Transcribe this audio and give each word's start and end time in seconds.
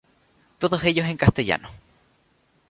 Todos 0.57 0.83
ellos 0.83 1.05
en 1.05 1.15
castellano. 1.15 1.69